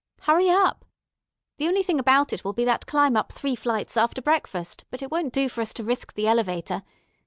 [0.21, 0.83] Hurry up.
[1.57, 5.03] The only thing about it will be that climb up three flights after breakfast, but
[5.03, 6.81] it won't do for us to risk the elevator.